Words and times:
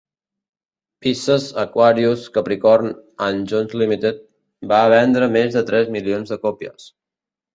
'Pisces, 1.05 1.43
Aquarius, 1.63 2.23
Capricorn 2.37 2.87
and 3.27 3.45
Jones 3.51 3.77
Limited' 3.81 4.25
va 4.73 4.81
vendre 4.95 5.27
més 5.37 5.59
de 5.59 5.63
tres 5.71 5.95
milions 5.97 6.33
de 6.35 6.41
còpies. 6.47 6.89